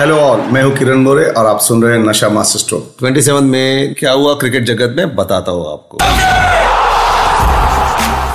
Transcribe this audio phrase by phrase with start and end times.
[0.00, 3.42] Hello all मैं हूँ किरण मोरे और आप सुन रहे हैं नशा मास्टर स्ट्रोक। 27
[3.44, 5.98] में क्या हुआ क्रिकेट जगत में बताता हूँ आपको।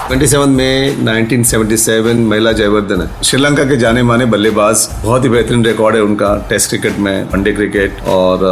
[0.10, 5.96] 27 में 1977 महिला जयवर्धन है। श्रीलंका के जाने माने बल्लेबाज बहुत ही बेहतरीन रिकॉर्ड
[5.96, 8.48] है उनका टेस्ट क्रिकेट में वनडे क्रिकेट और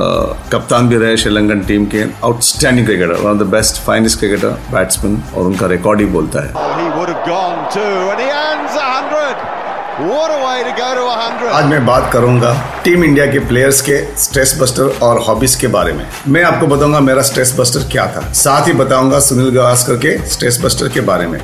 [0.51, 5.23] कप्तान भी रहे श्रीलंकन टीम के outstanding cricketer one of the best finest cricketer batsman
[5.35, 6.49] और उनका रिकॉर्ड ही बोलता है।
[9.95, 10.63] He would have gone too, and he earns 100.
[10.63, 11.51] What a way to go to 100.
[11.53, 15.93] आज मैं बात करूँगा टीम इंडिया के प्लेयर्स के स्ट्रेस बस्टर और हॉबीज के बारे
[15.93, 20.17] में मैं आपको बताऊँगा मेरा स्ट्रेस बस्टर क्या था साथ ही बताऊँगा सुनील गावस्कर के
[20.33, 21.39] स्ट्रेस बस्टर के बारे में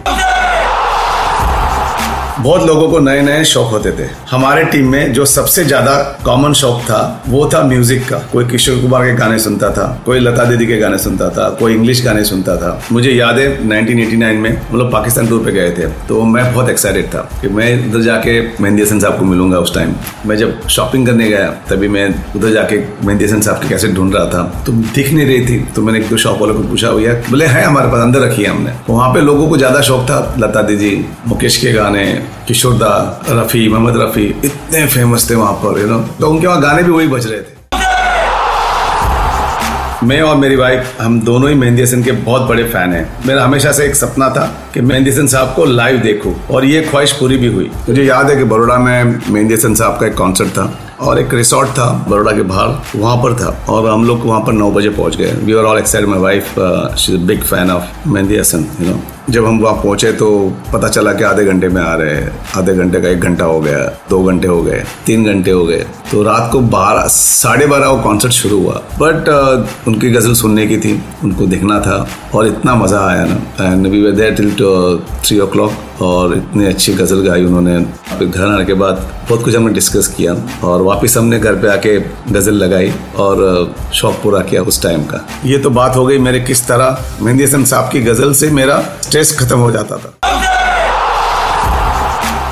[2.42, 5.96] बहुत लोगों को नए नए शौक होते थे। हमारे टीम में जो सबसे ज़्यादा
[6.26, 10.20] कॉमन शौक था, वो था म्यूज़िक का। कोई किशोर कुमार के गाने सुनता था, कोई
[10.20, 14.38] लता दीदी के गाने सुनता था, कोई इंग्लिश गाने सुनता था। मुझे याद है 1989
[14.38, 17.68] में हम लोग पाकिस्तान टूर पे गए थे। तो मैं बहुत एक्साइटेड था कि मैं
[17.90, 19.94] उधर जाके मेहंदी हसन साहब को मिलूँगा उस टाइम
[20.26, 24.16] मैं जब शॉपिंग करने गया, तभी मैं उधर जाके मेहंदी हसन साहब की कैसे ढूंढ
[24.16, 26.92] रहा था। तो दिख नहीं रही थी। तो मैंने एक दो शॉप वालों को पूछा,
[26.92, 30.04] भैया, बोले, है हमारे पास, अंदर रखी है हमने। वहाँ पे लोगों को ज़्यादा शौक
[30.04, 32.06] था, लता दीदी, मुकेश के गाने
[32.48, 36.62] किशोर दा, रफी, मोहम्मद रफी, इतने फ़ेमस थे वहाँ पर यू नो तो उनके वहाँ
[36.62, 37.58] गाने भी वही बज रहे थे।
[40.04, 43.44] मैं और मेरी वाइफ हम दोनों ही मेहंदी हसन के बहुत बड़े फ़ैन हैं। मेरा
[43.44, 47.12] हमेशा से एक सपना था कि मेहंदी हसन साहब को लाइव देखूँ, और ये ख्वाहिश
[47.12, 50.50] पूरी भी हुई। मुझे याद है कि बड़ोड़ा में मेहंदी हसन साहब का एक कॉन्सर्ट
[50.50, 50.72] था?
[51.02, 54.54] और एक रिसोर्ट था बड़ोड़ा के बाहर, वहाँ पर था। और हम लोग वहाँ पर
[54.54, 56.60] नौ बजे पहुँच गए। We are all excited my wife
[57.00, 59.00] she is big fan of Mehdi Hassan you know
[59.30, 60.28] जब हम वहाँ पहुँचे तो
[60.74, 63.60] पता चला कि आधे घंटे में आ रहे हैं। आधे घंटे का एक घंटा हो
[63.62, 63.80] गया,
[64.10, 68.02] दो घंटे हो गए, तीन घंटे हो गए। तो रात को बारह, साढ़े बारह वो
[68.04, 69.30] कॉन्सर्ट शुरू हुआ। बट
[69.88, 74.02] उनकी गज़ल सुनने की थी, उनको देखना था। और इतना मज़ा आया ना and we
[74.04, 74.52] were there till
[75.22, 75.72] three o'clock
[76.02, 77.80] और इतनी अच्छी गज़ल गाई उन्होंने।
[78.26, 78.96] घर आने के बाद
[79.30, 80.34] बहुत कुछ हमने डिस्कस किया
[80.64, 81.98] और वापस हमने घर पे आके
[82.32, 86.40] गज़ल लगाई और शौक पूरा किया उस टाइम का। ये तो बात हो गई मेरे
[86.40, 90.29] किस तरह। मेहंदी हसन साहब की गज़ल से मेरा स्ट्रेस खत्म हो जाता था।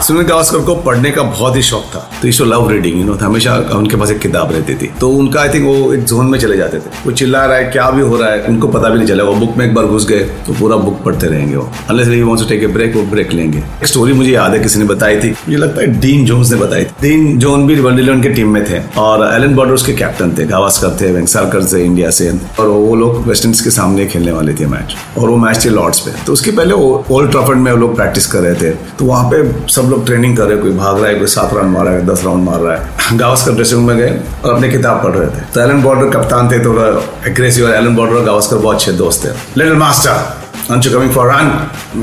[0.07, 3.13] सुनील गावस्कर को पढ़ने का बहुत ही शौक था। तो इसो लव रीडिंग यू नो
[3.13, 6.38] हमेशा उनके पास एक किताब रहती थी। तो उनका आई थिंक वो एक जोन में
[6.40, 8.44] चले जाते थे। वो चिल्ला रहा है, क्या भी हो रहा है?
[8.44, 11.01] उनको पता भी नहीं चला। वो बुक में एक बार घुस गए तो पूरा बुक
[11.06, 14.53] पढ़ते रहेंगे वो। Wants to take a break वो ब्रेक लेंगे। एक स्टोरी मुझे याद
[14.53, 17.67] है, किसी ने बताई थी। मुझे लगता है डीन जोन्स ने बताई थी। डीन जोन
[17.67, 21.66] भी इलेवन के टीम में थे। और एलन बॉर्डर उसके कैप्टन थे, गावस्कर थे, वेंगसरकर
[21.73, 25.29] थे इंडिया से। और वो लोग वेस्ट इंडीज के सामने खेलने वाले थे मैच और
[25.29, 28.40] वो मैच थे लॉर्ड्स पे। तो उसके पहले ओल्ड ट्रॉफर्ड में वो लोग प्रैक्टिस कर
[28.40, 31.28] रहे थे। तो वहाँ पे सब लोग ट्रेनिंग कर रहे कोई भाग रहा है, कोई
[31.28, 34.09] सात राउंड मार रहा है, दस राउंड मार रहा है गावस्कर ड्रेसिंग में गए
[34.44, 36.88] और अपनी किताब पढ़ रहे थे तो एलन बॉर्डर कप्तान थे थोड़ा
[37.30, 41.34] एग्रेसिव और एलन बॉर्डर गावस्कर बहुत अच्छे दोस्त थे little master you coming for a
[41.34, 41.50] run?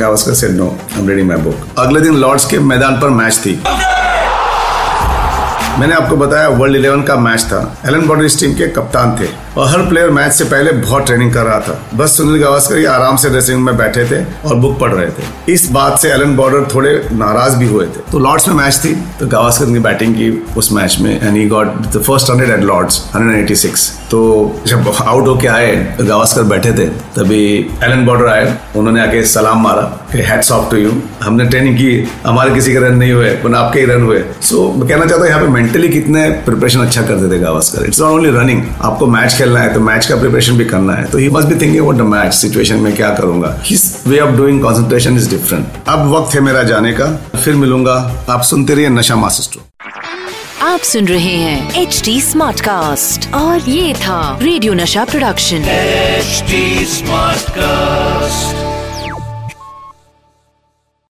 [0.01, 0.67] Gavaskar said, no.
[0.97, 1.67] I'm reading my book.
[1.79, 3.53] अगले दिन लॉर्ड्स के मैदान पर मैच थी
[5.81, 9.29] मैंने आपको बताया वर्ल्ड इलेवन का मैच था एलन बॉर्डर इस टीम के कप्तान थे
[9.57, 12.85] और हर प्लेयर मैच से पहले बहुत ट्रेनिंग कर रहा था। बस सुनील गावस्कर ही
[12.85, 16.37] आराम से ड्रेसिंग में बैठे थे और बुक पढ़ रहे थे। इस बात से एलन
[16.37, 20.15] बॉर्डर थोड़े नाराज़ भी हुए थे। तो लॉर्ड्स में मैच थी तो गावस्कर ने बैटिंग
[20.15, 24.21] की उस मैच में and he got the first hundred at Lord's 186 तो
[24.67, 27.45] जब आउट होके आए तो गावस्कर बैठे थे, तभी
[27.83, 29.83] एलन बॉर्डर आए, उन्होंने आके सलाम मारा,
[30.13, 30.93] कि ऑफ़ टू यू
[31.23, 34.69] हमने ट्रेनिंग की, हमारे किसी के रन नहीं हुए पर आपके ही रन हुए। सो
[34.73, 37.87] मैं कहना चाहता हूँ, यहाँ पे मेंटली कितने प्रिपरेशन अच्छा करते थे Gavaskar.
[37.87, 41.05] It's not only running आपको मैच खेलना है तो मैच का प्रिपरेशन भी करना है।
[41.11, 44.31] तो he must be thinking about the match situation में क्या करूँगा। His way of
[44.37, 47.07] doing concentration is different अब वक्त है मेरा जाने का।
[47.37, 47.95] फिर मिलूँगा।
[48.31, 49.63] आप सुनते रहिए नशा मास्टर
[50.65, 56.85] आप सुन रहे हैं एच डी स्मार्ट कास्ट और ये था रेडियो नशा प्रोडक्शन एचडी
[56.85, 58.74] स्मार्ट Smartcast.